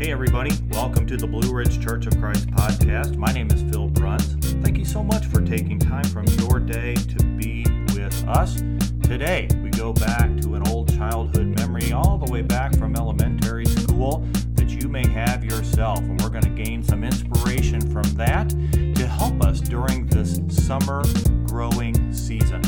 [0.00, 0.50] Hey, everybody.
[0.70, 3.18] Welcome to the Blue Ridge Church of Christ podcast.
[3.18, 4.34] My name is Phil Bruns.
[4.62, 8.62] Thank you so much for taking time from your day to be with us.
[9.02, 13.66] Today, we go back to an old childhood memory all the way back from elementary
[13.66, 15.98] school that you may have yourself.
[15.98, 21.02] And we're going to gain some inspiration from that to help us during this summer
[21.46, 22.62] growing season.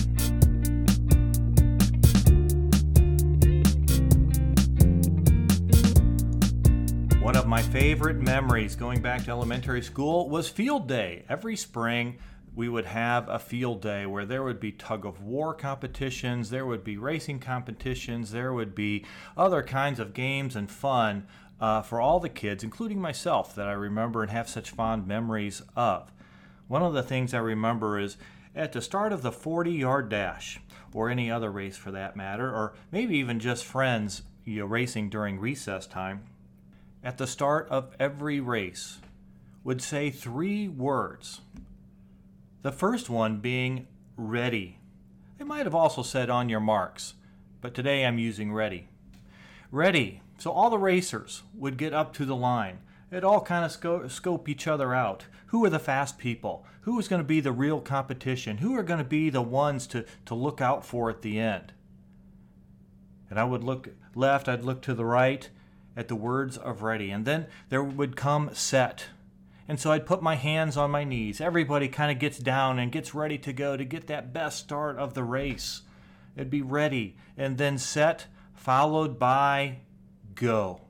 [7.33, 11.25] One of my favorite memories going back to elementary school was field day.
[11.31, 12.19] Every spring,
[12.55, 16.67] we would have a field day where there would be tug of war competitions, there
[16.67, 21.27] would be racing competitions, there would be other kinds of games and fun
[21.59, 25.63] uh, for all the kids, including myself, that I remember and have such fond memories
[25.75, 26.13] of.
[26.69, 28.19] One of the things I remember is
[28.55, 30.61] at the start of the 40 yard dash,
[30.93, 35.09] or any other race for that matter, or maybe even just friends you know, racing
[35.09, 36.25] during recess time
[37.03, 38.99] at the start of every race
[39.65, 41.41] would say three words.
[42.63, 43.87] The first one being
[44.17, 44.79] ready.
[45.39, 47.15] They might have also said on your marks,
[47.61, 48.89] but today I'm using ready.
[49.71, 50.23] Ready.
[50.39, 52.79] So all the racers would get up to the line.
[53.11, 55.27] They'd all kind of sco- scope each other out.
[55.47, 56.65] Who are the fast people?
[56.83, 58.59] Who is going to be the real competition?
[58.59, 61.73] Who are going to be the ones to, to look out for at the end?
[63.29, 65.49] And I would look left, I'd look to the right,
[65.97, 67.11] at the words of ready.
[67.11, 69.07] And then there would come set.
[69.69, 71.41] And so I'd put my hands on my knees.
[71.41, 74.97] Everybody kind of gets down and gets ready to go to get that best start
[74.99, 75.83] of the race.
[76.37, 77.17] It'd be ready.
[77.37, 79.79] And then set, followed by
[80.35, 80.81] go.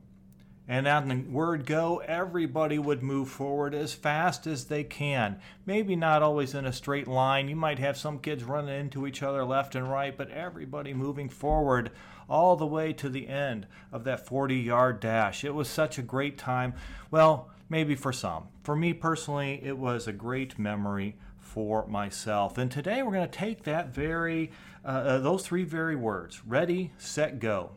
[0.68, 5.40] And on the word go, everybody would move forward as fast as they can.
[5.66, 7.48] Maybe not always in a straight line.
[7.48, 11.28] You might have some kids running into each other left and right, but everybody moving
[11.28, 11.90] forward
[12.28, 15.44] all the way to the end of that 40 yard dash.
[15.44, 16.74] It was such a great time.
[17.10, 18.48] Well, maybe for some.
[18.62, 22.58] For me personally, it was a great memory for myself.
[22.58, 24.50] And today we're going to take that very,
[24.84, 27.72] uh, uh, those three very words ready, set, go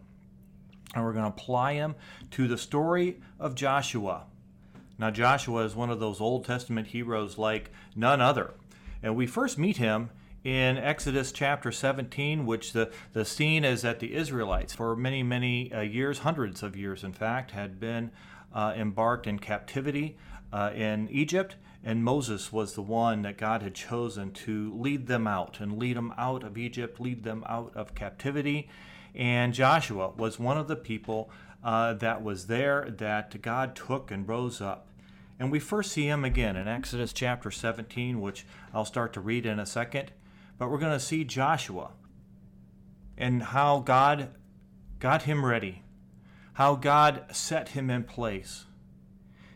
[0.95, 1.95] and we're going to apply them
[2.31, 4.23] to the story of Joshua.
[4.97, 8.53] Now, Joshua is one of those Old Testament heroes like none other.
[9.03, 10.09] And we first meet him
[10.45, 15.73] in Exodus chapter 17, which the, the scene is that the Israelites, for many, many
[15.73, 18.11] uh, years, hundreds of years in fact, had been
[18.53, 20.15] uh, embarked in captivity
[20.53, 21.55] uh, in Egypt.
[21.83, 25.97] And Moses was the one that God had chosen to lead them out and lead
[25.97, 28.69] them out of Egypt, lead them out of captivity.
[29.15, 31.31] And Joshua was one of the people
[31.63, 34.85] uh, that was there that God took and rose up.
[35.39, 38.45] And we first see him again in Exodus chapter 17, which
[38.75, 40.11] I'll start to read in a second.
[40.57, 41.91] But we're going to see Joshua
[43.17, 44.29] and how God
[44.99, 45.83] got him ready,
[46.53, 48.65] how God set him in place,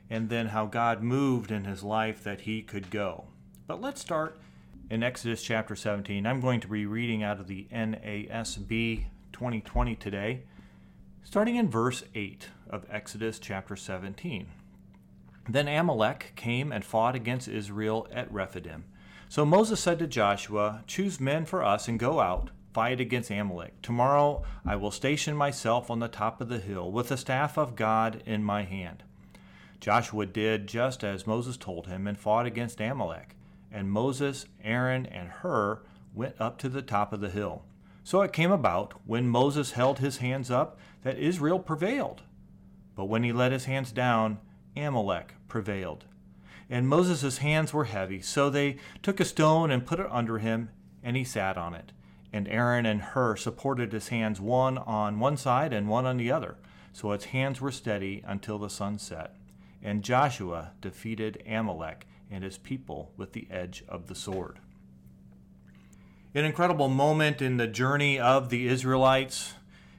[0.10, 3.26] and then how God moved in his life that he could go.
[3.68, 4.40] But let's start
[4.90, 6.26] in Exodus chapter 17.
[6.26, 10.44] I'm going to be reading out of the NASB 2020 today,
[11.24, 14.48] starting in verse 8 of Exodus chapter 17.
[15.48, 18.86] Then Amalek came and fought against Israel at Rephidim.
[19.32, 23.80] So Moses said to Joshua, Choose men for us and go out, fight against Amalek.
[23.84, 27.76] Tomorrow I will station myself on the top of the hill with the staff of
[27.76, 29.04] God in my hand.
[29.80, 33.36] Joshua did just as Moses told him and fought against Amalek.
[33.72, 35.84] And Moses, Aaron, and Hur
[36.16, 37.62] went up to the top of the hill.
[38.04, 42.24] So it came about, when Moses held his hands up, that Israel prevailed.
[42.96, 44.40] But when he let his hands down,
[44.76, 46.06] Amalek prevailed.
[46.70, 50.70] And Moses' hands were heavy, so they took a stone and put it under him,
[51.04, 51.92] and he sat on it.
[52.32, 56.32] And Aaron and Hur supported his hands one on one side and one on the
[56.32, 56.58] other,
[56.94, 59.36] so its hands were steady until the sun set.
[59.82, 64.60] And Joshua defeated Amalek and his people with the edge of the sword
[66.36, 69.54] an incredible moment in the journey of the Israelites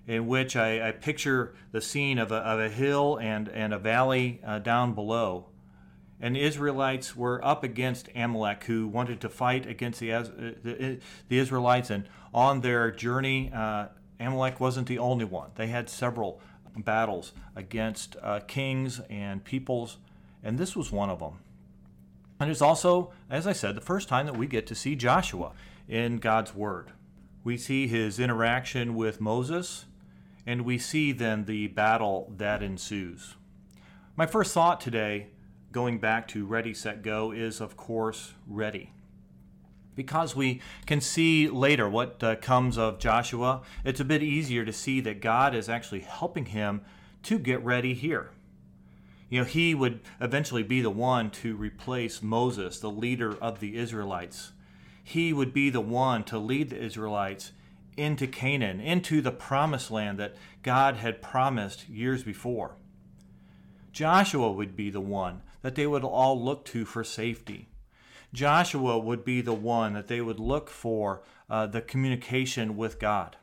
[0.06, 3.78] in which I, I picture the scene of a, of a, hill and, and a
[3.78, 5.46] valley uh, down below.
[6.20, 11.38] And Israelites were up against Amalek, who wanted to fight against the, uh, the, the
[11.38, 11.88] Israelites.
[11.88, 13.86] And on their journey, uh,
[14.18, 15.50] Amalek wasn't the only one.
[15.54, 16.40] They had several
[16.76, 19.98] battles against uh, kings and peoples,
[20.42, 21.38] and this was one of them.
[22.38, 25.52] And it's also, as I said, the first time that we get to see Joshua
[25.88, 26.92] in God's Word.
[27.44, 29.86] We see his interaction with Moses,
[30.46, 33.36] and we see then the battle that ensues.
[34.16, 35.28] My first thought today,
[35.72, 38.92] going back to Ready, Set, Go, is of course ready.
[39.94, 44.72] Because we can see later what uh, comes of Joshua, it's a bit easier to
[44.72, 46.82] see that God is actually helping him
[47.24, 48.30] to get ready here.
[49.28, 53.76] You know, he would eventually be the one to replace Moses, the leader of the
[53.76, 54.52] Israelites.
[55.04, 57.52] He would be the one to lead the Israelites
[57.96, 62.76] into Canaan, into the promised land that God had promised years before.
[63.92, 67.68] Joshua would be the one that they would all look to for safety.
[68.32, 73.36] Joshua would be the one that they would look for uh, the communication with God.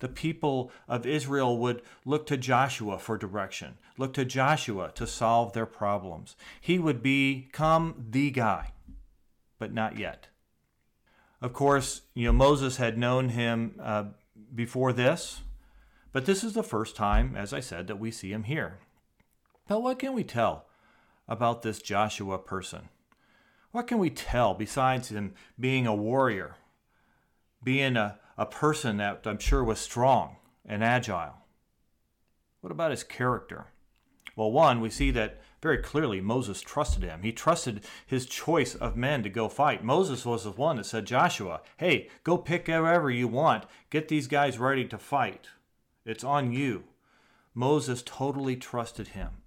[0.00, 5.52] The people of Israel would look to Joshua for direction, look to Joshua to solve
[5.52, 6.36] their problems.
[6.60, 8.72] He would become the guy,
[9.58, 10.28] but not yet.
[11.40, 14.04] Of course, you know Moses had known him uh,
[14.54, 15.40] before this,
[16.12, 18.78] but this is the first time, as I said, that we see him here.
[19.68, 20.64] But what can we tell
[21.28, 22.88] about this Joshua person?
[23.70, 26.56] What can we tell besides him being a warrior,
[27.62, 31.34] being a, a person that I'm sure was strong and agile?
[32.62, 33.66] What about his character?
[34.34, 37.22] Well, one, we see that very clearly Moses trusted him.
[37.22, 39.84] He trusted his choice of men to go fight.
[39.84, 43.64] Moses was the one that said, Joshua, hey, go pick whoever you want.
[43.90, 45.48] Get these guys ready to fight.
[46.06, 46.84] It's on you.
[47.52, 49.42] Moses totally trusted him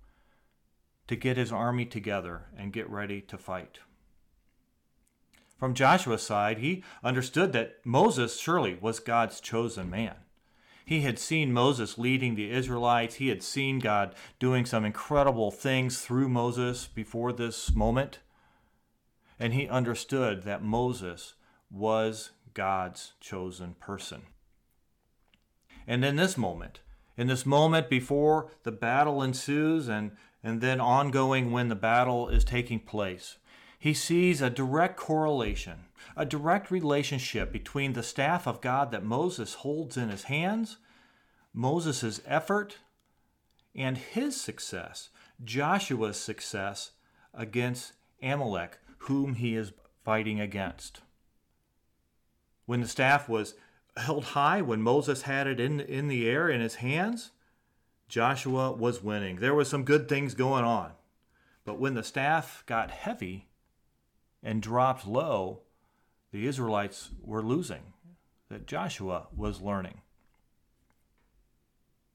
[1.08, 3.80] to get his army together and get ready to fight.
[5.58, 10.16] From Joshua's side, he understood that Moses surely was God's chosen man.
[10.86, 13.16] He had seen Moses leading the Israelites.
[13.16, 18.20] He had seen God doing some incredible things through Moses before this moment.
[19.40, 21.36] And he understood that Moses
[21.70, 24.24] was God's chosen person.
[25.88, 26.80] And in this moment,
[27.18, 30.12] in this moment before the battle ensues and,
[30.44, 33.38] and then ongoing when the battle is taking place,
[33.78, 35.86] he sees a direct correlation,
[36.16, 40.78] a direct relationship between the staff of God that Moses holds in his hands,
[41.54, 42.78] Moses' effort,
[43.76, 45.10] and his success,
[45.44, 46.92] Joshua's success
[47.34, 49.74] against Amalek, whom he is
[50.04, 51.02] fighting against.
[52.66, 53.56] When the staff was
[53.98, 57.32] held high, when Moses had it in, in the air in his hands,
[58.12, 59.38] Joshua was winning.
[59.38, 60.92] There was some good things going on.
[61.64, 63.48] But when the staff got heavy,
[64.44, 65.62] and dropped low,
[66.32, 67.94] the Israelites were losing,
[68.50, 70.02] that Joshua was learning.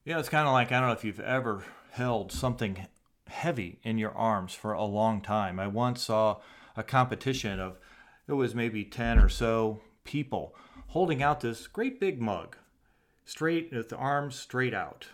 [0.05, 2.87] Yeah, it's kind of like I don't know if you've ever held something
[3.27, 5.59] heavy in your arms for a long time.
[5.59, 6.37] I once saw
[6.75, 7.79] a competition of,
[8.27, 10.55] it was maybe 10 or so people
[10.89, 12.55] holding out this great big mug,
[13.25, 15.07] straight with the arms straight out.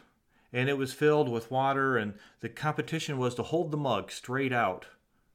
[0.53, 4.53] And it was filled with water, and the competition was to hold the mug straight
[4.53, 4.85] out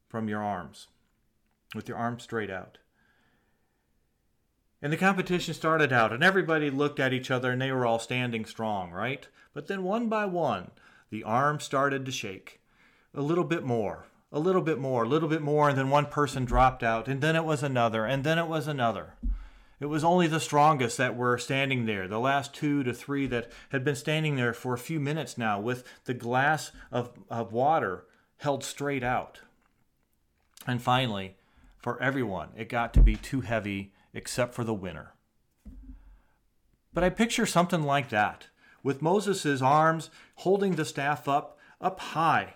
[0.08, 0.86] from your arms
[1.74, 2.78] with your arms straight out.
[4.80, 7.98] And the competition started out, and everybody looked at each other, and they were all
[7.98, 9.26] standing strong, right?
[9.52, 10.70] But then one by one,
[11.10, 12.60] the arms started to shake.
[13.12, 16.06] A little bit more, a little bit more, a little bit more, and then one
[16.06, 19.14] person dropped out, and then it was another, and then it was another.
[19.80, 23.50] It was only the strongest that were standing there, the last two to three that
[23.69, 28.06] had been standing there for a few minutes now with the glass of, of water
[28.38, 29.40] held straight out.
[30.66, 31.36] And finally,
[31.78, 32.50] for everyone.
[32.56, 35.14] It got to be too heavy except for the winner.
[36.92, 38.48] But I picture something like that,
[38.82, 42.54] with Moses' arms holding the staff up, up high.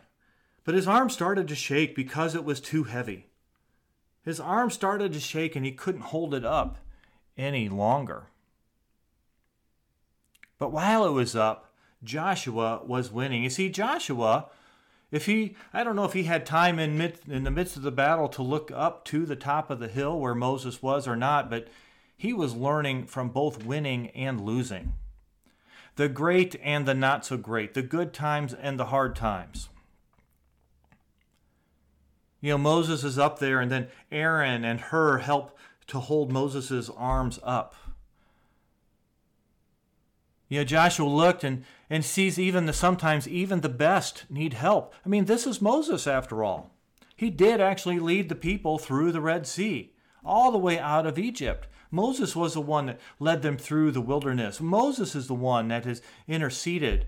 [0.64, 3.28] But his arm started to shake because it was too heavy.
[4.24, 6.78] His arm started to shake and he couldn't hold it up
[7.36, 8.28] any longer.
[10.58, 11.72] But while it was up,
[12.04, 13.42] Joshua was winning.
[13.42, 14.46] You see, Joshua
[15.12, 17.82] if he, I don't know if he had time in, mid, in the midst of
[17.82, 21.14] the battle to look up to the top of the hill where Moses was or
[21.14, 21.68] not, but
[22.16, 24.94] he was learning from both winning and losing.
[25.96, 29.68] The great and the not so great, the good times and the hard times.
[32.40, 35.56] You know, Moses is up there, and then Aaron and Hur help
[35.88, 37.74] to hold Moses' arms up.
[40.48, 44.94] You know, Joshua looked and, and sees even the sometimes even the best need help.
[45.04, 46.74] I mean, this is Moses after all.
[47.16, 51.18] He did actually lead the people through the Red Sea, all the way out of
[51.18, 51.68] Egypt.
[51.90, 54.60] Moses was the one that led them through the wilderness.
[54.60, 57.06] Moses is the one that has interceded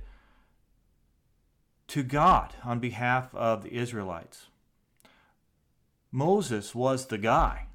[1.89, 4.47] to God on behalf of the Israelites.
[6.11, 7.67] Moses was the guy.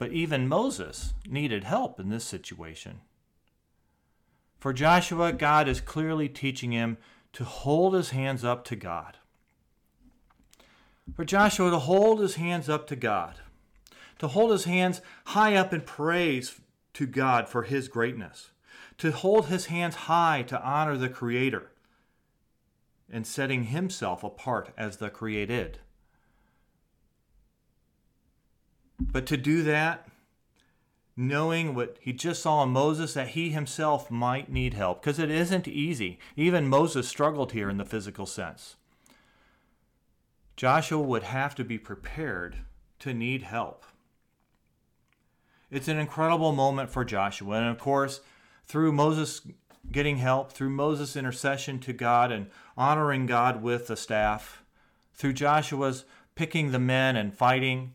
[0.00, 3.02] But even Moses needed help in this situation.
[4.58, 6.96] For Joshua, God is clearly teaching him
[7.34, 9.18] to hold his hands up to God.
[11.14, 13.40] For Joshua to hold his hands up to God,
[14.20, 16.58] to hold his hands high up in praise
[16.94, 18.52] to God for his greatness,
[18.96, 21.72] to hold his hands high to honor the Creator,
[23.12, 25.80] and setting himself apart as the created.
[29.00, 30.08] But to do that,
[31.16, 35.30] knowing what he just saw in Moses, that he himself might need help, because it
[35.30, 36.18] isn't easy.
[36.36, 38.76] Even Moses struggled here in the physical sense.
[40.56, 42.56] Joshua would have to be prepared
[43.00, 43.84] to need help.
[45.70, 47.56] It's an incredible moment for Joshua.
[47.56, 48.20] And of course,
[48.66, 49.42] through Moses
[49.90, 54.62] getting help, through Moses' intercession to God and honoring God with the staff,
[55.14, 56.04] through Joshua's
[56.34, 57.94] picking the men and fighting,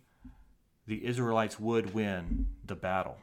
[0.87, 3.17] the Israelites would win the battle.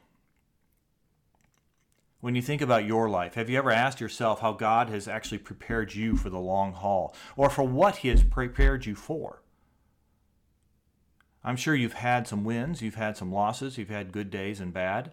[2.20, 5.38] When you think about your life, have you ever asked yourself how God has actually
[5.38, 9.42] prepared you for the long haul or for what He has prepared you for?
[11.44, 14.72] I'm sure you've had some wins, you've had some losses, you've had good days and
[14.72, 15.12] bad.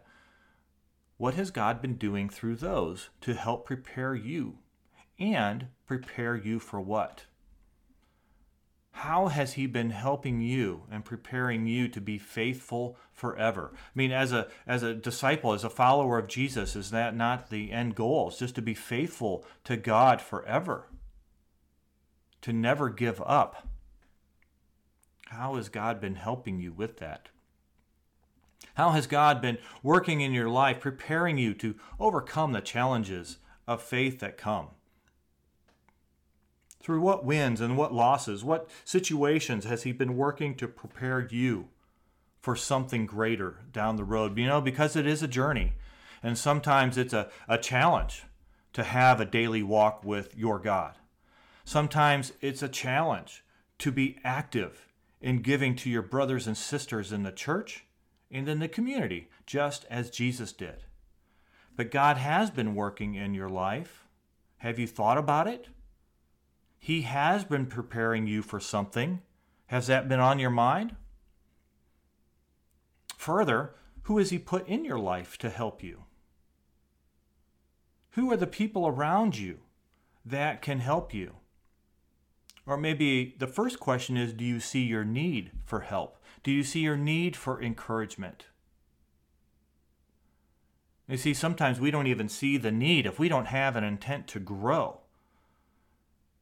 [1.18, 4.60] What has God been doing through those to help prepare you?
[5.18, 7.26] And prepare you for what?
[9.00, 13.72] How has he been helping you and preparing you to be faithful forever?
[13.74, 17.50] I mean, as a as a disciple, as a follower of Jesus, is that not
[17.50, 18.28] the end goal?
[18.28, 20.90] It's just to be faithful to God forever.
[22.42, 23.70] To never give up.
[25.28, 27.30] How has God been helping you with that?
[28.74, 33.82] How has God been working in your life, preparing you to overcome the challenges of
[33.82, 34.72] faith that come?
[36.82, 41.68] Through what wins and what losses, what situations has He been working to prepare you
[42.40, 44.38] for something greater down the road?
[44.38, 45.74] You know, because it is a journey,
[46.24, 48.24] and sometimes it's a, a challenge
[48.74, 50.96] to have a daily walk with your God.
[51.66, 53.44] Sometimes it's a challenge
[53.80, 54.88] to be active
[55.22, 57.86] in giving to your brothers and sisters in the church
[58.32, 60.84] and in the community, just as Jesus did.
[61.76, 64.06] But God has been working in your life.
[64.58, 65.68] Have you thought about it?
[66.80, 69.22] He has been preparing you for something.
[69.68, 70.96] Has that been on your mind?
[73.18, 76.06] Further, who has He put in your life to help you?
[78.12, 79.60] Who are the people around you
[80.26, 81.36] that can help you?
[82.66, 86.18] Or maybe the first question is Do you see your need for help?
[86.44, 88.46] Do you see your need for encouragement?
[91.08, 94.28] You see, sometimes we don't even see the need if we don't have an intent
[94.28, 94.99] to grow.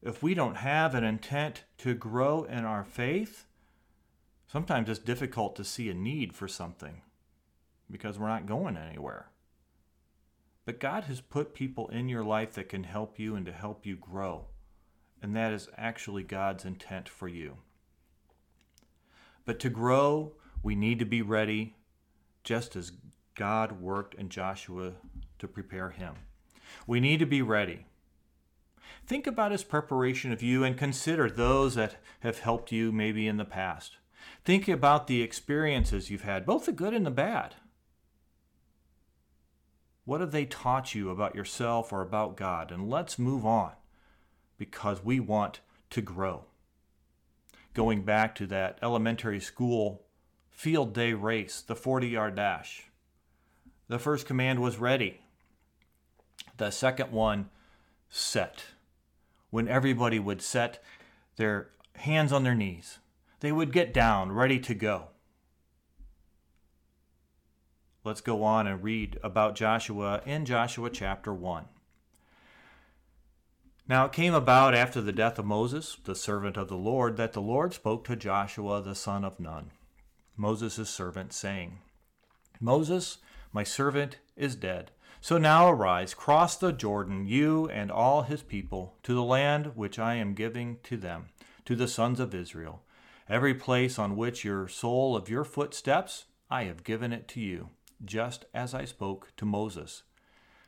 [0.08, 3.46] If we don't have an intent to grow in our faith,
[4.52, 7.02] sometimes it's difficult to see a need for something
[7.92, 9.30] because we're not going anywhere.
[10.66, 13.86] But God has put people in your life that can help you and to help
[13.86, 14.48] you grow
[15.22, 17.58] and that is actually God's intent for you.
[19.46, 21.76] But to grow, we need to be ready,
[22.44, 22.92] just as
[23.36, 24.94] God worked in Joshua
[25.40, 26.16] to prepare him.
[26.86, 27.86] We need to be ready.
[29.06, 33.38] Think about his preparation of you and consider those that have helped you maybe in
[33.38, 33.98] the past.
[34.44, 37.56] Think about the experiences you've had, both the good and the bad.
[40.06, 42.72] What have they taught you about yourself or about God?
[42.72, 43.74] And let's move on
[44.58, 46.46] because we want to grow.
[47.74, 50.06] Going back to that elementary school
[50.50, 52.90] field day race, the 40 yard dash,
[53.88, 55.22] the first command was ready.
[56.58, 57.50] The second one,
[58.10, 58.64] set.
[59.50, 60.84] When everybody would set
[61.38, 63.00] their hands on their knees,
[63.40, 65.10] they would get down, ready to go.
[68.04, 71.66] Let's go on and read about Joshua in Joshua chapter 1.
[73.90, 77.34] Now it came about after the death of Moses, the servant of the Lord, that
[77.34, 79.72] the Lord spoke to Joshua the son of Nun,
[80.36, 81.80] Moses' servant, saying,
[82.60, 83.20] Moses,
[83.54, 84.92] my servant, is dead.
[85.22, 90.00] So now arise, cross the Jordan, you and all his people, to the land which
[90.00, 91.30] I am giving to them,
[91.66, 92.84] to the sons of Israel.
[93.28, 97.42] Every place on which your sole of your foot steps, I have given it to
[97.42, 97.70] you,
[98.06, 100.04] just as I spoke to Moses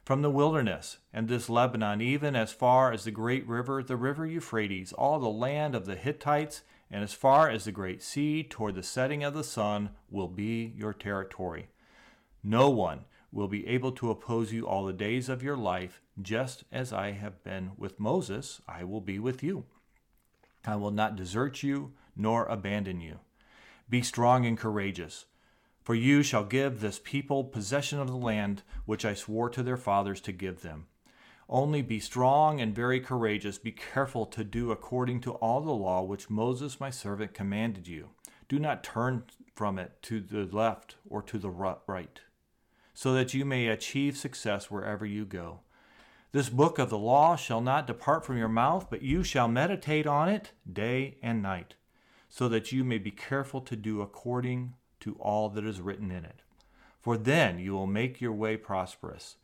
[0.10, 4.26] from the wilderness and this Lebanon, even as far as the great river, the river
[4.26, 8.74] Euphrates, all the land of the Hittites, and as far as the great sea toward
[8.74, 11.68] the setting of the sun will be your territory.
[12.44, 16.64] No one will be able to oppose you all the days of your life, just
[16.72, 19.66] as I have been with Moses, I will be with you.
[20.66, 23.20] I will not desert you nor abandon you.
[23.90, 25.26] Be strong and courageous.
[25.82, 29.78] For you shall give this people possession of the land which I swore to their
[29.78, 30.88] fathers to give them.
[31.48, 33.58] Only be strong and very courageous.
[33.58, 38.10] Be careful to do according to all the law which Moses my servant commanded you.
[38.48, 39.24] Do not turn
[39.56, 42.22] from it to the left or to the right,
[43.00, 45.62] so that you may achieve success wherever you go.
[46.34, 50.06] This book of the law shall not depart from your mouth, but you shall meditate
[50.06, 51.76] on it day and night,
[52.28, 56.26] so that you may be careful to do according to all that is written in
[56.26, 56.42] it.
[57.00, 59.38] For then you will make your way prosperous,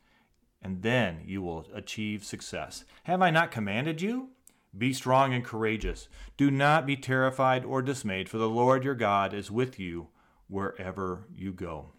[0.60, 2.84] and then you will achieve success.
[3.04, 4.32] Have I not commanded you?
[4.76, 6.10] Be strong and courageous.
[6.36, 10.08] Do not be terrified or dismayed, for the Lord your God is with you
[10.46, 11.92] wherever you go.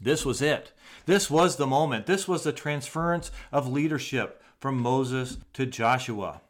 [0.00, 0.72] This was it.
[1.06, 2.06] This was the moment.
[2.06, 6.40] This was the transference of leadership from Moses to Joshua.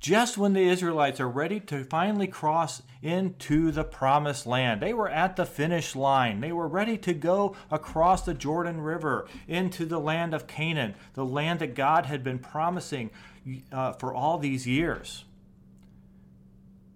[0.00, 5.10] Just when the Israelites are ready to finally cross into the promised land, they were
[5.10, 6.40] at the finish line.
[6.40, 11.26] They were ready to go across the Jordan River into the land of Canaan, the
[11.26, 13.10] land that God had been promising
[13.70, 15.24] uh, for all these years.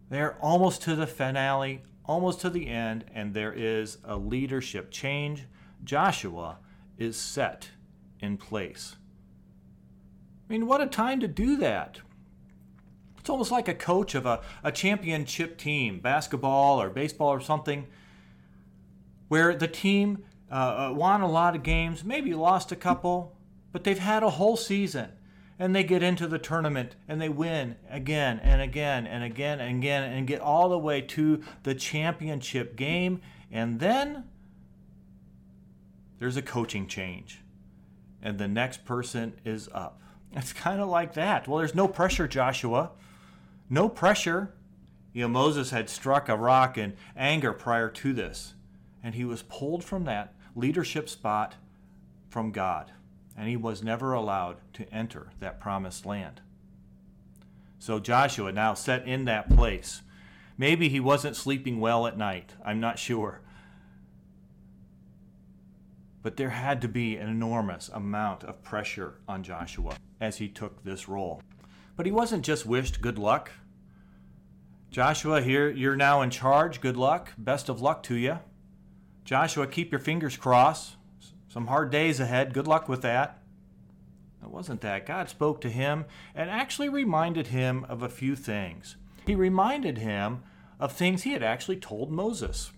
[0.08, 5.44] They're almost to the finale, almost to the end, and there is a leadership change.
[5.82, 6.58] Joshua
[6.98, 7.70] is set
[8.20, 8.96] in place.
[10.48, 12.00] I mean, what a time to do that.
[13.18, 17.86] It's almost like a coach of a, a championship team, basketball or baseball or something,
[19.28, 23.34] where the team uh, uh won a lot of games, maybe lost a couple,
[23.72, 25.10] but they've had a whole season
[25.58, 29.78] and they get into the tournament and they win again and again and again and
[29.78, 33.20] again and get all the way to the championship game.
[33.52, 34.24] And then
[36.18, 37.40] there's a coaching change,
[38.22, 40.00] and the next person is up.
[40.32, 41.46] It's kind of like that.
[41.46, 42.90] Well, there's no pressure, Joshua.
[43.70, 44.52] No pressure.
[45.12, 48.54] You know, Moses had struck a rock in anger prior to this,
[49.02, 51.54] and he was pulled from that leadership spot
[52.28, 52.90] from God
[53.36, 56.40] and he was never allowed to enter that promised land.
[57.78, 60.02] So Joshua now set in that place.
[60.56, 62.54] Maybe he wasn't sleeping well at night.
[62.64, 63.40] I'm not sure.
[66.22, 70.82] But there had to be an enormous amount of pressure on Joshua as he took
[70.82, 71.42] this role.
[71.96, 73.50] But he wasn't just wished good luck.
[74.90, 76.80] Joshua, here you're now in charge.
[76.80, 77.32] Good luck.
[77.36, 78.38] Best of luck to you.
[79.24, 80.96] Joshua, keep your fingers crossed.
[81.54, 82.52] Some hard days ahead.
[82.52, 83.38] Good luck with that.
[84.42, 85.06] It wasn't that.
[85.06, 88.96] God spoke to him and actually reminded him of a few things.
[89.24, 90.42] He reminded him
[90.80, 92.72] of things he had actually told Moses.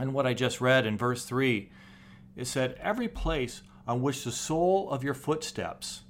[0.00, 1.70] And what I just read in verse 3
[2.34, 6.00] it said, Every place on which the sole of your footsteps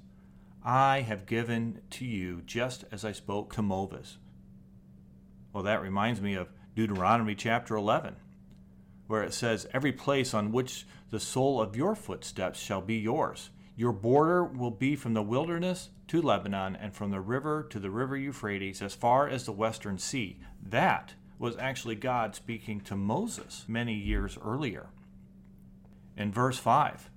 [0.65, 4.17] I have given to you, just as I spoke to Moses.
[5.53, 8.15] Well, that reminds me of Deuteronomy chapter 11
[9.11, 13.49] where it says, Every place on which the sole of your footsteps shall be yours.
[13.75, 17.89] Your border will be from the wilderness to Lebanon and from the river to the
[17.89, 20.39] river Euphrates as far as the western sea.
[20.63, 24.87] That was actually God speaking to Moses many years earlier.
[26.15, 27.09] In verse 5,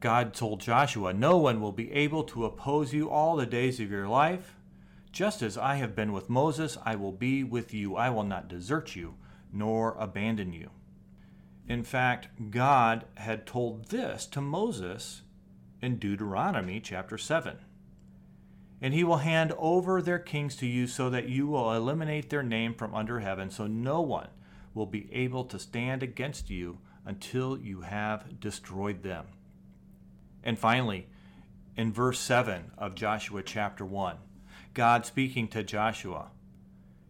[0.00, 3.88] God told Joshua, No one will be able to oppose you all the days of
[3.88, 4.56] your life.
[5.12, 7.94] Just as I have been with Moses, I will be with you.
[7.94, 9.14] I will not desert you
[9.54, 10.68] nor abandon you.
[11.68, 15.22] In fact, God had told this to Moses
[15.80, 17.56] in Deuteronomy chapter 7.
[18.82, 22.42] And he will hand over their kings to you so that you will eliminate their
[22.42, 24.28] name from under heaven, so no one
[24.74, 29.26] will be able to stand against you until you have destroyed them.
[30.42, 31.06] And finally,
[31.76, 34.16] in verse 7 of Joshua chapter 1,
[34.74, 36.30] God speaking to Joshua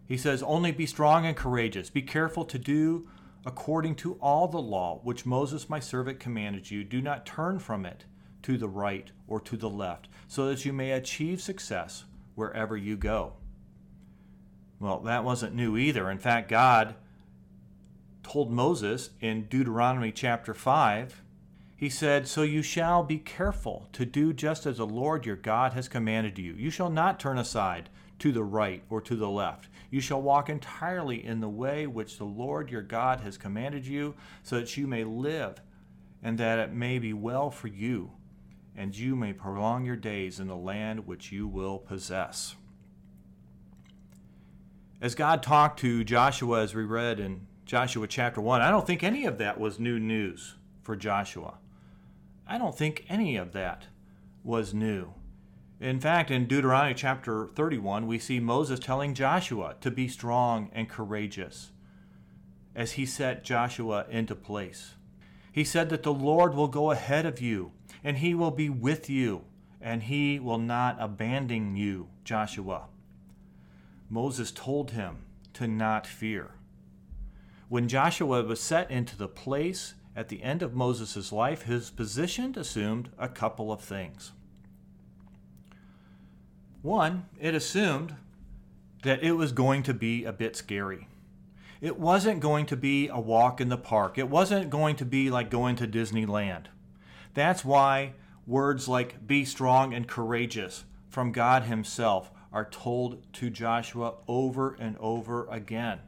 [0.07, 1.90] he says, Only be strong and courageous.
[1.90, 3.09] Be careful to do
[3.47, 6.85] according to all the law which Moses my servant commanded you.
[6.85, 8.05] Do not turn from it
[8.43, 12.97] to the right or to the left, so that you may achieve success wherever you
[12.97, 13.35] go.
[14.79, 16.11] Well, that wasn't new either.
[16.11, 16.95] In fact, God
[18.23, 21.23] told Moses in Deuteronomy chapter 5,
[21.77, 25.73] he said, So you shall be careful to do just as the Lord your God
[25.73, 26.55] has commanded you.
[26.55, 29.69] You shall not turn aside to the right or to the left.
[29.91, 34.15] You shall walk entirely in the way which the Lord your God has commanded you,
[34.43, 35.61] so that you may live,
[36.23, 38.13] and that it may be well for you,
[38.77, 42.55] and you may prolong your days in the land which you will possess.
[45.01, 49.03] As God talked to Joshua, as we read in Joshua chapter 1, I don't think
[49.03, 51.59] any of that was new news for Joshua.
[52.46, 53.87] I don't think any of that
[54.42, 55.14] was new.
[55.80, 60.88] In fact, in Deuteronomy chapter 31, we see Moses telling Joshua to be strong and
[60.88, 61.72] courageous
[62.74, 64.94] as he set Joshua into place.
[65.52, 69.09] He said that the Lord will go ahead of you, and he will be with
[69.09, 69.44] you,
[69.80, 72.88] and he will not abandon you, Joshua.
[74.11, 75.18] Moses told him
[75.54, 76.52] to not fear.
[77.68, 82.55] When Joshua was set into the place at the end of Moses' life, his position
[82.57, 84.33] assumed a couple of things.
[86.83, 88.16] One, it assumed
[89.03, 91.09] that it was going to be a bit scary.
[91.81, 94.18] It wasn't going to be a walk in the park.
[94.18, 96.66] It wasn't going to be like going to Disneyland.
[97.35, 98.12] That's why
[98.46, 104.96] words like be strong and courageous from God Himself are told to Joshua over and
[104.98, 106.00] over again.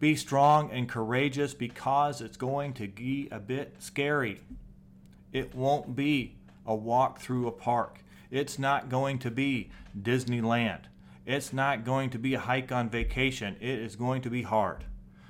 [0.00, 4.40] Be strong and courageous because it's going to be a bit scary.
[5.30, 6.36] It won't be
[6.66, 8.00] a walk through a park.
[8.30, 10.84] It's not going to be Disneyland.
[11.26, 13.56] It's not going to be a hike on vacation.
[13.60, 14.84] It is going to be hard.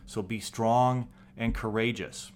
[0.06, 2.30] So be strong and courageous.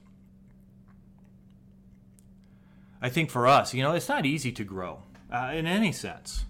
[3.01, 6.47] I think for us, you know, it's not easy to grow uh, in any sense.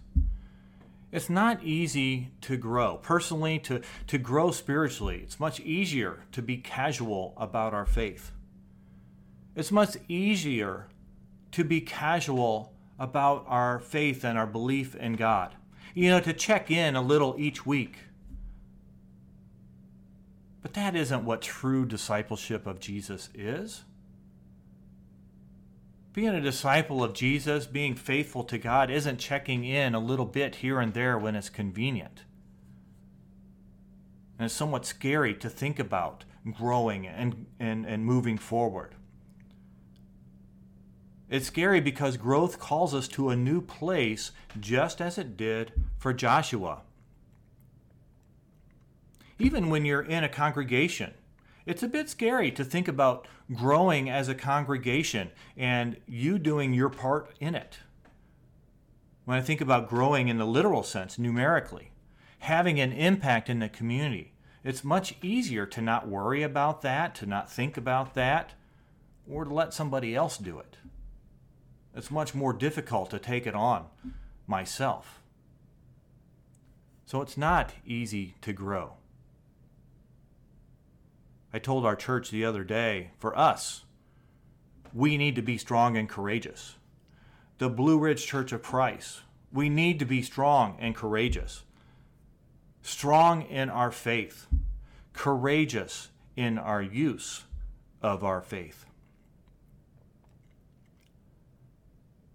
[1.15, 2.97] It's not easy to grow.
[2.97, 8.33] Personally, to, to grow spiritually, it's much easier to be casual about our faith.
[9.55, 10.89] It's much easier
[11.53, 15.55] to be casual about our faith and our belief in God.
[15.95, 17.97] You know, to check in a little each week.
[20.63, 23.85] But that isn't what true discipleship of Jesus is.
[26.15, 30.57] Being a disciple of Jesus, being faithful to God, isn't checking in a little bit
[30.57, 32.23] here and there when it's convenient.
[34.39, 38.95] And it's somewhat scary to think about growing and, and, and moving forward.
[41.29, 46.13] It's scary because growth calls us to a new place, just as it did for
[46.13, 46.83] Joshua.
[49.41, 51.13] Even when you're in a congregation,
[51.67, 56.91] it's a bit scary to think about growing as a congregation and you doing your
[56.91, 57.79] part in it.
[59.25, 61.91] When I think about growing in the literal sense, numerically,
[62.41, 67.27] having an impact in the community, it's much easier to not worry about that, to
[67.27, 68.53] not think about that,
[69.31, 70.77] or to let somebody else do it.
[71.95, 73.87] It's much more difficult to take it on
[74.47, 75.23] myself.
[77.07, 78.95] So it's not easy to grow.
[81.55, 83.85] I told our church the other day for us,
[84.93, 86.75] we need to be strong and courageous.
[87.59, 89.21] The Blue Ridge Church of Christ,
[89.53, 91.63] we need to be strong and courageous.
[92.83, 94.49] Strong in our faith,
[95.13, 97.45] courageous in our use
[98.03, 98.85] of our faith.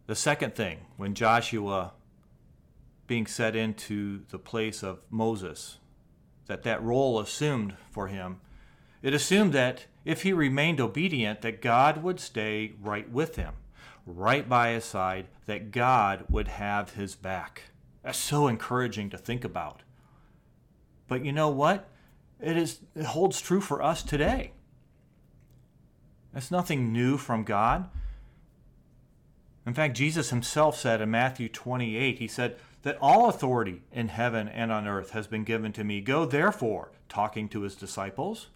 [0.08, 1.92] The second thing, when Joshua
[3.06, 5.78] being set into the place of Moses,
[6.46, 8.40] that that role assumed for him
[9.02, 13.54] it assumed that if he remained obedient, that God would stay right with him,
[14.06, 17.64] right by his side, that God would have his back.
[18.04, 19.84] That's so encouraging to think about.
[21.08, 21.90] But you know what?
[22.40, 24.54] It, is, it holds true for us today.
[26.34, 27.90] That's nothing new from God.
[29.66, 34.48] In fact, Jesus himself said in Matthew 28, he said, that all authority in heaven
[34.48, 36.02] and on earth has been given to me.
[36.02, 38.48] Go therefore, talking to his disciples,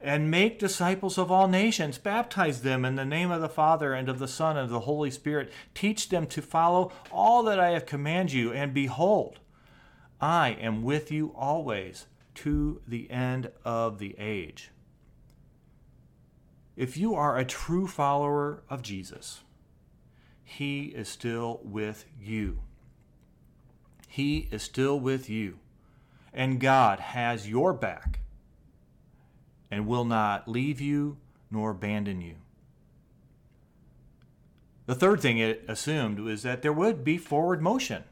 [0.00, 1.98] and make disciples of all nations.
[1.98, 4.80] Baptize them in the name of the Father and of the Son and of the
[4.80, 5.50] Holy Spirit.
[5.74, 8.52] Teach them to follow all that I have commanded you.
[8.52, 9.40] And behold,
[10.20, 12.06] I am with you always
[12.36, 14.70] to the end of the age.
[16.76, 19.40] If you are a true follower of Jesus,
[20.44, 22.60] He is still with you.
[24.08, 25.58] He is still with you.
[26.34, 28.20] And God has your back
[29.70, 31.18] and will not leave you
[31.50, 32.36] nor abandon you.
[34.86, 38.04] The third thing it assumed was that there would be forward motion.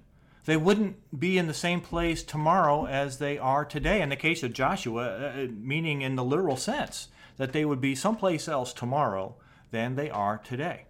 [0.45, 4.03] They wouldn't be in the same place tomorrow as they are today.
[4.03, 7.81] In the case of Joshua, uh, uh, meaning in the literal sense, that they would
[7.81, 9.37] be someplace else tomorrow
[9.71, 10.87] than they are today.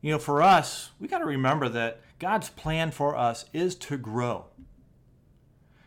[0.00, 3.96] You know, for us, we got to remember that God's plan for us is to
[3.96, 4.46] grow.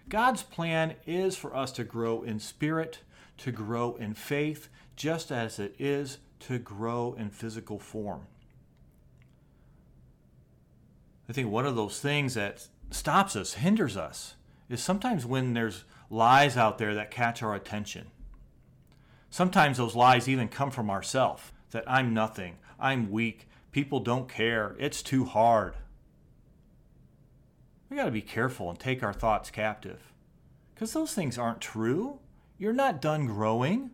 [0.08, 3.00] God's plan is for us to grow in spirit,
[3.38, 8.28] to grow in faith, just as it is to grow in physical form.
[11.28, 14.36] I think one of those things that stops us, hinders us,
[14.70, 18.08] is sometimes when there's lies out there that catch our attention.
[19.30, 24.76] Sometimes those lies even come from ourselves that I'm nothing, I'm weak, people don't care,
[24.80, 25.76] it's too hard.
[27.90, 30.14] We got to be careful and take our thoughts captive
[30.74, 32.20] because those things aren't true.
[32.58, 33.92] You're not done growing.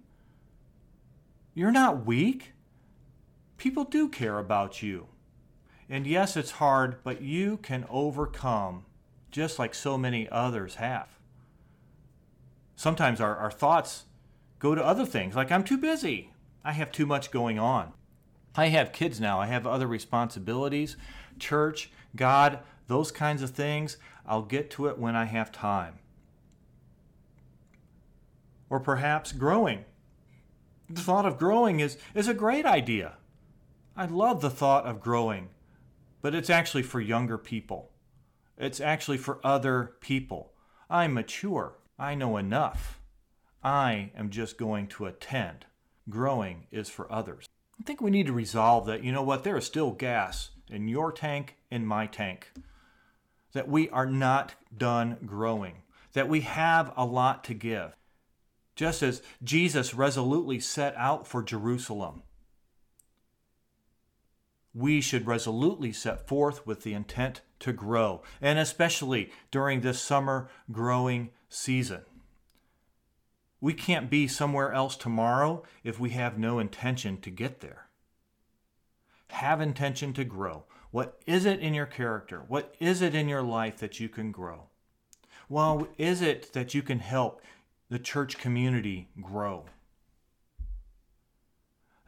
[1.54, 2.54] You're not weak.
[3.58, 5.08] People do care about you.
[5.90, 8.86] And yes, it's hard, but you can overcome
[9.30, 11.08] just like so many others have.
[12.76, 14.06] Sometimes our, our thoughts
[14.60, 16.32] go to other things, like I'm too busy.
[16.64, 17.94] I have too much going on.
[18.56, 19.40] I have kids now.
[19.40, 20.98] I have other responsibilities,
[21.40, 23.98] church, God, those kinds of things.
[24.26, 26.00] I'll get to it when I have time.
[28.72, 29.84] Or perhaps growing.
[30.90, 33.18] The thought of growing is, is a great idea.
[33.98, 35.50] I love the thought of growing,
[36.22, 37.92] but it's actually for younger people.
[38.58, 40.54] It's actually for other people.
[40.90, 41.80] I'm mature.
[42.00, 43.02] I know enough.
[43.62, 45.66] I am just going to attend.
[46.10, 47.50] Growing is for others.
[47.78, 50.88] I think we need to resolve that, you know what, there is still gas in
[50.88, 52.54] your tank, in my tank.
[53.52, 55.82] That we are not done growing.
[56.14, 57.98] That we have a lot to give.
[58.76, 62.24] Just as Jesus resolutely set out for Jerusalem,
[64.74, 70.50] we should resolutely set forth with the intent to grow, and especially during this summer
[70.72, 72.02] growing season.
[73.60, 77.88] We can't be somewhere else tomorrow if we have no intention to get there.
[79.30, 80.64] Have intention to grow.
[80.90, 82.44] What is it in your character?
[82.48, 84.70] What is it in your life that you can grow?
[85.48, 87.42] Well, is it that you can help
[87.92, 89.66] the church community grow?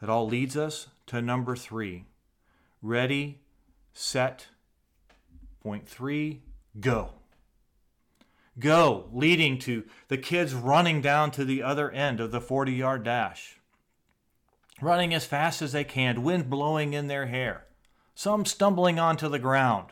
[0.01, 2.05] That all leads us to number three
[2.81, 3.41] ready,
[3.93, 4.47] set,
[5.61, 6.41] point three,
[6.79, 7.11] go
[8.59, 13.03] go, leading to the kids running down to the other end of the 40 yard
[13.03, 13.59] dash.
[14.81, 17.65] Running as fast as they can, wind blowing in their hair,
[18.15, 19.87] some stumbling onto the ground.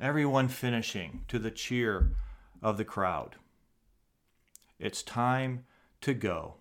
[0.00, 2.12] Everyone finishing to the cheer
[2.62, 3.36] of the crowd.
[4.80, 5.64] It's time
[6.00, 6.54] to go.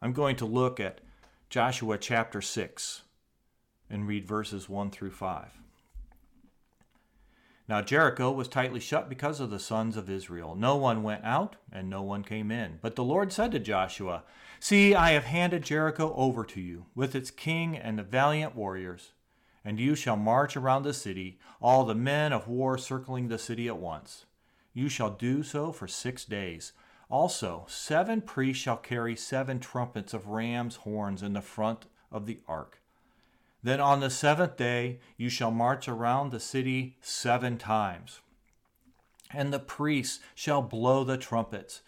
[0.00, 1.02] I'm going to look at
[1.50, 3.02] Joshua chapter 6
[3.90, 5.50] and read verses 1 through 5.
[7.68, 10.54] Now Jericho was tightly shut because of the sons of Israel.
[10.54, 12.78] No one went out, and no one came in.
[12.80, 14.24] But the Lord said to Joshua,
[14.58, 19.12] See, I have handed Jericho over to you, with its king and the valiant warriors.
[19.62, 23.68] And you shall march around the city, all the men of war circling the city
[23.68, 24.24] at once.
[24.72, 26.72] You shall do so for six days.
[27.10, 32.40] Also, seven priests shall carry seven trumpets of ram's horns in the front of the
[32.46, 32.80] ark.
[33.62, 38.20] Then on the seventh day you shall march around the city seven times.
[39.30, 41.82] And the priests shall blow the trumpets.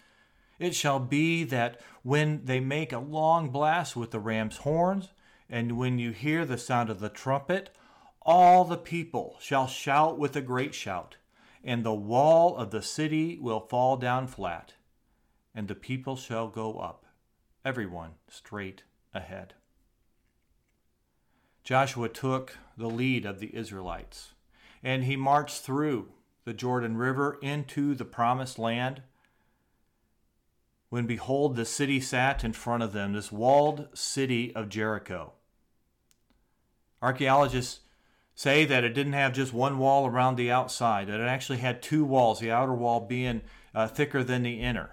[0.58, 5.08] It shall be that when they make a long blast with the ram's horns,
[5.48, 7.70] and when you hear the sound of the trumpet,
[8.22, 11.16] all the people shall shout with a great shout,
[11.64, 14.74] and the wall of the city will fall down flat,
[15.60, 17.04] and the people shall go up,
[17.66, 19.52] everyone straight ahead.
[21.64, 24.30] Joshua took the lead of the Israelites,
[24.82, 26.12] and he marched through
[26.46, 29.02] the Jordan River into the promised land.
[30.88, 35.34] When behold, the city sat in front of them, this walled city of Jericho.
[37.02, 37.80] Archaeologists
[38.34, 41.82] say that it didn't have just one wall around the outside, that it actually had
[41.82, 43.42] two walls, the outer wall being
[43.74, 44.92] uh, thicker than the inner.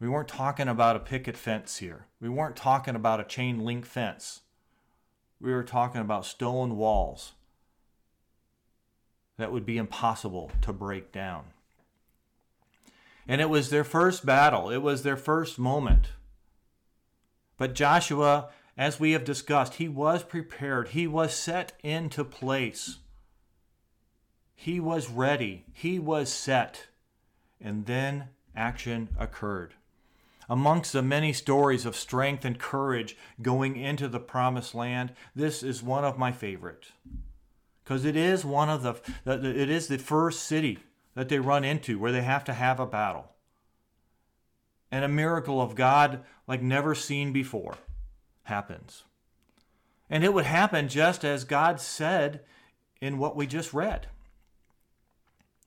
[0.00, 2.06] We weren't talking about a picket fence here.
[2.20, 4.40] We weren't talking about a chain link fence
[5.40, 7.32] we were talking about stone walls
[9.38, 11.44] that would be impossible to break down.
[13.26, 16.12] And it was their first battle, it was their first moment.
[17.56, 22.98] But Joshua, as we have discussed, he was prepared, he was set into place.
[24.54, 26.88] He was ready, he was set.
[27.62, 29.74] And then action occurred.
[30.50, 35.80] Amongst the many stories of strength and courage going into the promised land, this is
[35.80, 36.90] one of my favorites.
[37.84, 40.80] Because it is one of the, it is the first city
[41.14, 43.30] that they run into where they have to have a battle.
[44.90, 47.76] And a miracle of God like never seen before
[48.42, 49.04] happens.
[50.10, 52.40] And it would happen just as God said
[53.00, 54.08] in what we just read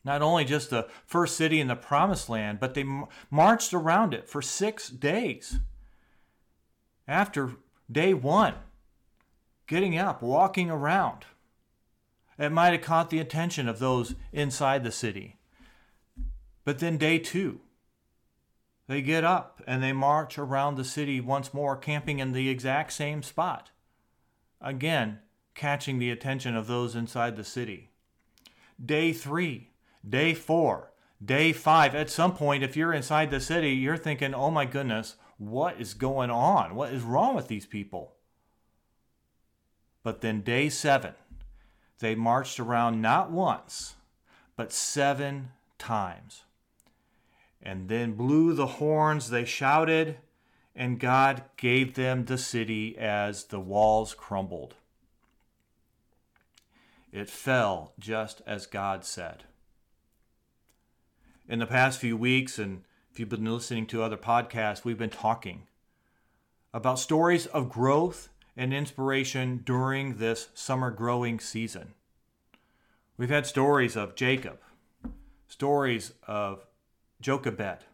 [0.06, 2.86] not only just the first city in the promised land, but they
[3.30, 5.60] marched around it for six days.
[7.08, 7.54] After
[7.92, 8.56] day one,
[9.68, 11.26] getting up, walking around,
[12.38, 15.38] it might have caught the attention of those inside the city.
[16.66, 17.62] But then day two,
[18.88, 22.94] they get up and they march around the city once more, camping in the exact
[22.94, 23.72] same spot.
[24.60, 25.20] Again,
[25.56, 27.90] catching the attention of those inside the city.
[28.84, 29.70] Day three,
[30.08, 30.92] Day four,
[31.24, 31.96] day five.
[31.96, 35.94] At some point, if you're inside the city, you're thinking, oh my goodness, what is
[35.94, 36.76] going on?
[36.76, 38.14] What is wrong with these people?
[40.04, 41.14] But then day seven,
[42.00, 43.96] they marched around not once,
[44.58, 46.44] but seven times.
[47.62, 50.18] And then blew the horns, they shouted,
[50.76, 54.76] and God gave them the city as the walls crumbled.
[57.14, 59.46] It fell just as God said.
[61.54, 65.12] In the past few weeks, and if you've been listening to other podcasts, we've been
[65.12, 65.68] talking
[66.74, 71.94] about stories of growth and inspiration during this summer growing season.
[73.18, 74.62] We've had stories of Jacob,
[75.48, 76.66] stories of
[77.22, 77.86] Jochebed,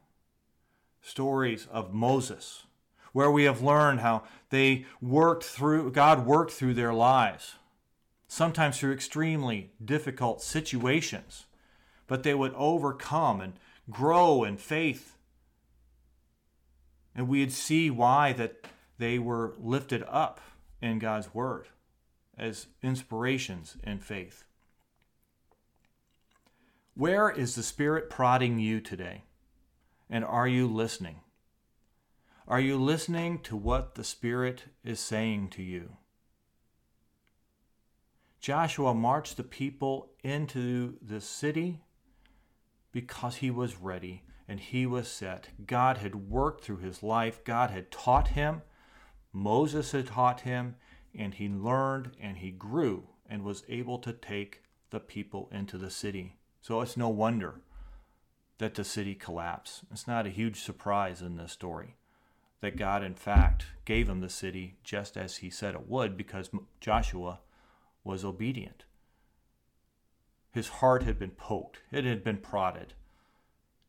[1.02, 2.64] stories of Moses,
[3.12, 7.56] where we have learned how they worked through, God worked through their lives,
[8.26, 11.46] sometimes through extremely difficult situations,
[12.10, 13.54] but they would overcome and
[13.90, 15.16] grow in faith.
[17.16, 18.66] And we'd see why that
[18.98, 20.42] they were lifted up
[20.82, 21.68] in God's Word
[22.36, 24.44] as inspirations in faith.
[26.96, 29.24] Where is the Spirit prodding you today?
[30.10, 31.18] And are you listening?
[32.48, 35.98] Are you listening to what the Spirit is saying to you?
[38.40, 41.82] Joshua marched the people into the city
[42.92, 45.50] because he was ready and he was set.
[45.66, 48.64] God had worked through his life, God had taught him,
[49.32, 50.76] Moses had taught him,
[51.16, 55.92] and he learned and he grew and was able to take the people into the
[55.92, 56.38] city.
[56.62, 57.62] So it's no wonder
[58.58, 59.82] that the city collapsed.
[59.92, 61.96] It's not a huge surprise in this story
[62.62, 66.50] that God, in fact, gave him the city just as he said it would because
[66.82, 67.40] Joshua
[68.04, 68.84] was obedient.
[70.52, 72.94] His heart had been poked, it had been prodded.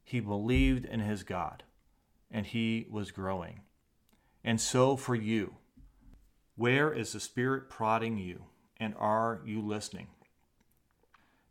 [0.03, 1.63] He believed in his God,
[2.31, 3.61] and he was growing.
[4.45, 5.57] And so for you,
[6.57, 8.45] where is the Spirit prodding you,
[8.79, 10.09] and are you listening?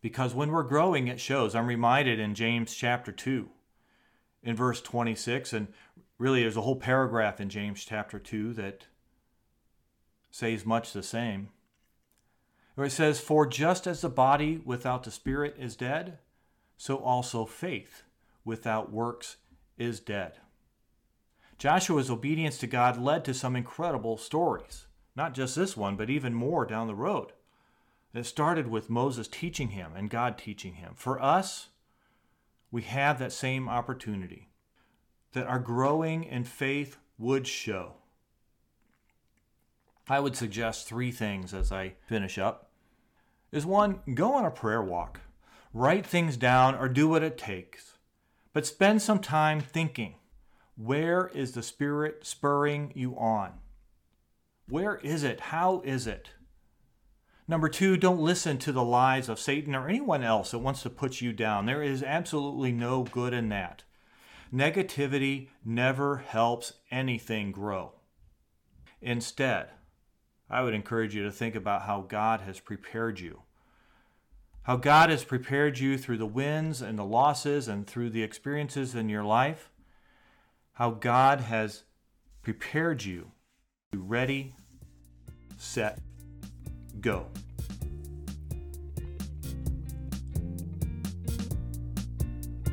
[0.02, 1.56] Because when we're growing, it shows.
[1.56, 3.50] I'm reminded in James chapter 2,
[4.44, 5.68] in verse 26, and
[6.18, 8.86] really there's a whole paragraph in James chapter 2 that
[10.32, 11.50] says much the same
[12.80, 16.18] where it says, For just as the body without the spirit is dead,
[16.78, 18.04] so also faith
[18.46, 19.36] without works
[19.78, 20.38] is dead.
[21.58, 24.88] Joshua's obedience to God led to some incredible stories.
[25.14, 27.34] Not just this one, but even more down the road.
[28.14, 30.94] It started with Moses teaching him and God teaching him.
[30.96, 31.68] For us,
[32.72, 34.52] we have that same opportunity
[35.34, 37.96] that our growing in faith would show.
[40.08, 42.68] I would suggest three things as I finish up
[43.52, 45.22] is one, go on a prayer walk.
[45.74, 47.98] Write things down or do what it takes.
[48.54, 50.16] But spend some time thinking
[50.76, 53.54] where is the Spirit spurring you on?
[54.70, 55.40] Where is it?
[55.40, 56.30] How is it?
[57.50, 60.90] Number two, don't listen to the lies of Satan or anyone else that wants to
[60.90, 61.66] put you down.
[61.66, 63.84] There is absolutely no good in that.
[64.54, 67.94] Negativity never helps anything grow.
[69.02, 69.70] Instead,
[70.50, 73.44] I would encourage you to think about how God has prepared you.
[74.64, 78.96] How God has prepared you through the wins and the losses and through the experiences
[78.96, 79.72] in your life.
[80.74, 81.84] How God has
[82.42, 83.32] prepared you
[83.92, 84.56] to ready,
[85.58, 86.00] set,
[87.00, 87.28] go.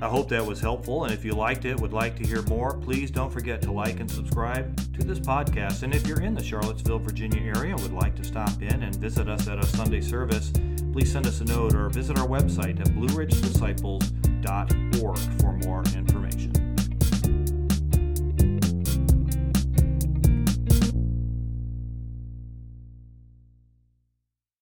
[0.00, 2.76] I hope that was helpful, and if you liked it, would like to hear more,
[2.76, 5.82] please don't forget to like and subscribe to this podcast.
[5.82, 8.96] And if you're in the Charlottesville, Virginia area and would like to stop in and
[8.96, 10.50] visit us at a Sunday service,
[10.92, 16.25] please send us a note or visit our website at blueridgedisciples.org for more information.